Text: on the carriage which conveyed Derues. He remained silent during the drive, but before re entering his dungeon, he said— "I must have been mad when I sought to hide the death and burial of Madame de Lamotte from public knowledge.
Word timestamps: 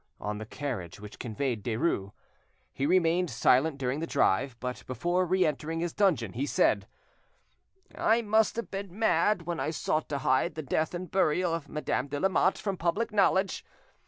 on 0.19 0.39
the 0.39 0.47
carriage 0.47 0.99
which 0.99 1.19
conveyed 1.19 1.63
Derues. 1.63 2.11
He 2.73 2.87
remained 2.87 3.29
silent 3.29 3.77
during 3.77 3.99
the 3.99 4.07
drive, 4.07 4.59
but 4.59 4.83
before 4.87 5.27
re 5.27 5.45
entering 5.45 5.79
his 5.79 5.93
dungeon, 5.93 6.33
he 6.33 6.47
said— 6.47 6.87
"I 7.95 8.23
must 8.23 8.55
have 8.55 8.71
been 8.71 8.97
mad 8.97 9.43
when 9.43 9.59
I 9.59 9.69
sought 9.69 10.09
to 10.09 10.17
hide 10.17 10.55
the 10.55 10.63
death 10.63 10.95
and 10.95 11.11
burial 11.11 11.53
of 11.53 11.69
Madame 11.69 12.07
de 12.07 12.19
Lamotte 12.19 12.57
from 12.57 12.77
public 12.77 13.11
knowledge. 13.13 13.63